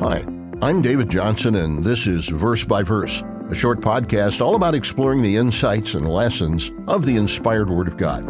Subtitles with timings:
[0.00, 0.24] Hi,
[0.62, 5.20] I'm David Johnson, and this is Verse by Verse, a short podcast all about exploring
[5.20, 8.26] the insights and lessons of the inspired Word of God.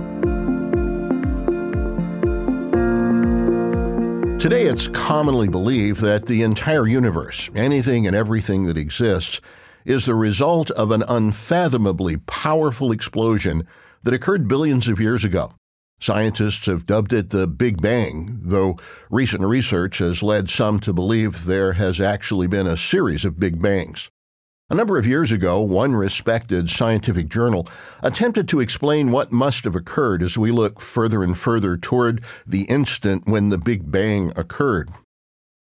[4.41, 9.41] Today, it's commonly believed that the entire universe, anything and everything that exists,
[9.85, 13.65] is the result of an unfathomably powerful explosion
[14.03, 15.53] that occurred billions of years ago.
[16.01, 18.79] Scientists have dubbed it the Big Bang, though
[19.11, 23.61] recent research has led some to believe there has actually been a series of Big
[23.61, 24.11] Bangs.
[24.71, 27.69] A number of years ago, one respected scientific journal
[28.03, 32.63] attempted to explain what must have occurred as we look further and further toward the
[32.63, 34.89] instant when the Big Bang occurred.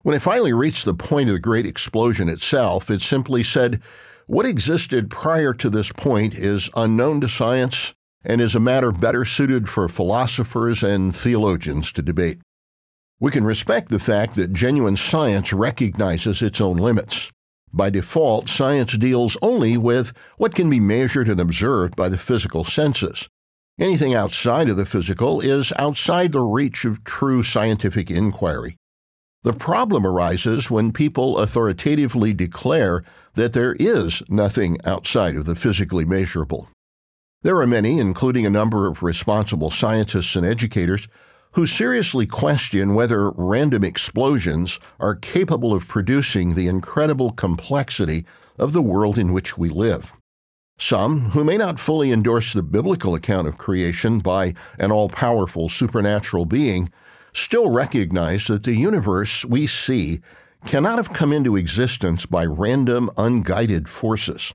[0.02, 3.81] When it finally reached the point of the Great Explosion itself, it simply said,
[4.25, 9.26] What existed prior to this point is unknown to science and is a matter better
[9.26, 12.40] suited for philosophers and theologians to debate.
[13.20, 17.31] We can respect the fact that genuine science recognizes its own limits.
[17.72, 22.64] By default, science deals only with what can be measured and observed by the physical
[22.64, 23.28] senses.
[23.80, 28.78] Anything outside of the physical is outside the reach of true scientific inquiry.
[29.42, 33.03] The problem arises when people authoritatively declare
[33.34, 36.69] that there is nothing outside of the physically measurable.
[37.44, 41.09] There are many, including a number of responsible scientists and educators,
[41.52, 48.25] who seriously question whether random explosions are capable of producing the incredible complexity
[48.58, 50.13] of the world in which we live.
[50.80, 55.67] Some, who may not fully endorse the biblical account of creation by an all powerful
[55.67, 56.89] supernatural being,
[57.33, 60.22] still recognize that the universe we see
[60.66, 64.53] cannot have come into existence by random, unguided forces.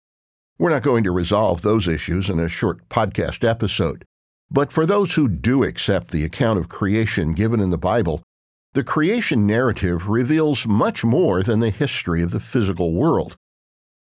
[0.61, 4.05] We're not going to resolve those issues in a short podcast episode.
[4.51, 8.25] But for those who do accept the account of creation given in the Bible,
[8.73, 13.36] the creation narrative reveals much more than the history of the physical world.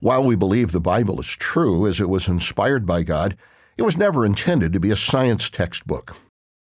[0.00, 3.36] While we believe the Bible is true as it was inspired by God,
[3.76, 6.16] it was never intended to be a science textbook.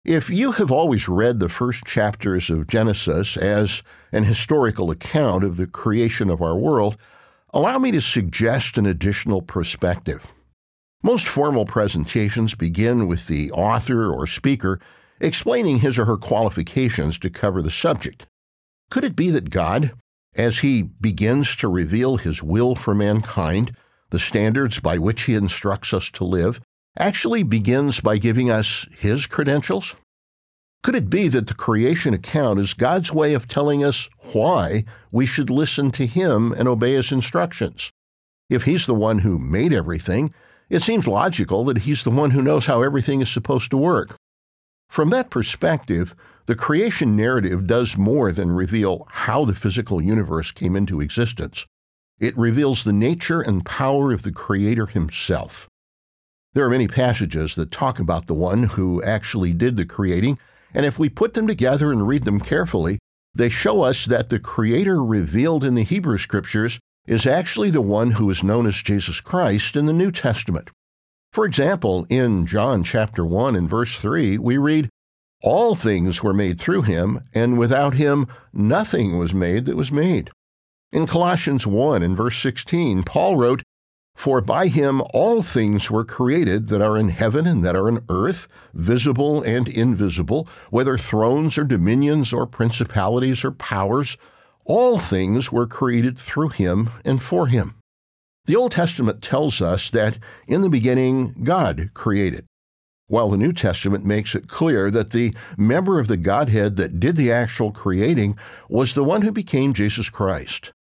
[0.03, 5.59] If you have always read the first chapters of Genesis as an historical account of
[5.59, 6.97] the creation of our world,
[7.55, 10.27] Allow me to suggest an additional perspective.
[11.03, 14.79] Most formal presentations begin with the author or speaker
[15.21, 18.27] explaining his or her qualifications to cover the subject.
[18.91, 19.93] Could it be that God,
[20.37, 23.73] as he begins to reveal his will for mankind,
[24.11, 26.61] the standards by which he instructs us to live,
[26.99, 29.97] actually begins by giving us his credentials?
[30.83, 35.27] Could it be that the creation account is God's way of telling us why we
[35.27, 37.91] should listen to Him and obey His instructions?
[38.49, 40.33] If He's the one who made everything,
[40.71, 44.17] it seems logical that He's the one who knows how everything is supposed to work.
[44.89, 46.15] From that perspective,
[46.47, 51.67] the creation narrative does more than reveal how the physical universe came into existence.
[52.19, 55.69] It reveals the nature and power of the Creator Himself.
[56.55, 60.39] There are many passages that talk about the one who actually did the creating
[60.75, 62.99] and if we put them together and read them carefully,
[63.35, 68.13] they show us that the Creator revealed in the Hebrew Scriptures is actually the one
[68.13, 70.71] who is known as Jesus Christ in the New Testament.
[71.33, 74.89] For example, in John chapter 1 and verse 3, we read,
[75.43, 80.31] All things were made through him, and without him nothing was made that was made.
[80.91, 83.63] In Colossians 1 and verse 16, Paul wrote,
[84.19, 88.05] for by him all things were created that are in heaven and that are in
[88.09, 94.17] earth, visible and invisible, whether thrones or dominions or principalities or powers.
[94.65, 97.77] All things were created through him and for him.
[98.47, 100.19] The Old Testament tells us that
[100.49, 102.45] in the beginning God created,
[103.07, 107.15] while the New Testament makes it clear that the member of the Godhead that did
[107.15, 108.37] the actual creating
[108.69, 110.73] was the one who became Jesus Christ.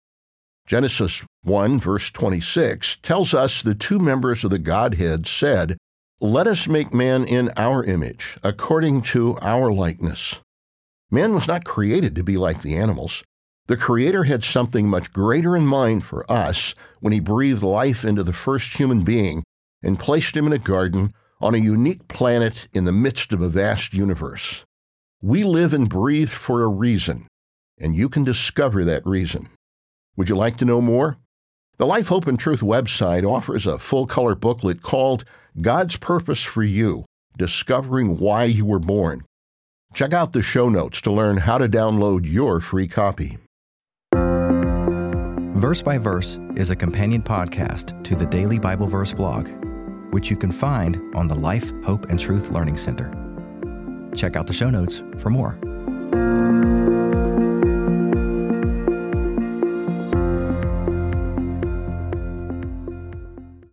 [0.67, 5.77] Genesis 1, verse 26, tells us the two members of the Godhead said,
[6.21, 10.41] Let us make man in our image, according to our likeness.
[11.11, 13.23] Man was not created to be like the animals.
[13.69, 18.23] The Creator had something much greater in mind for us when He breathed life into
[18.23, 19.45] the first human being
[19.83, 23.49] and placed him in a garden on a unique planet in the midst of a
[23.49, 24.65] vast universe.
[25.23, 27.29] We live and breathe for a reason,
[27.79, 29.49] and you can discover that reason.
[30.17, 31.19] Would you like to know more?
[31.79, 35.25] The Life, Hope, and Truth website offers a full color booklet called
[35.61, 37.05] God's Purpose for You
[37.37, 39.27] Discovering Why You Were Born.
[39.93, 43.37] Check out the show notes to learn how to download your free copy.
[45.59, 49.51] Verse by Verse is a companion podcast to the Daily Bible Verse blog,
[50.13, 53.13] which you can find on the Life, Hope, and Truth Learning Center.
[54.15, 55.59] Check out the show notes for more.